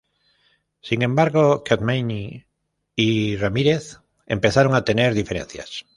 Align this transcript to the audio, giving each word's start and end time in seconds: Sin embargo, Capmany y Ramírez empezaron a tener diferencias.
Sin 0.81 1.03
embargo, 1.03 1.63
Capmany 1.63 2.47
y 2.95 3.35
Ramírez 3.35 3.99
empezaron 4.25 4.73
a 4.73 4.83
tener 4.83 5.13
diferencias. 5.13 5.85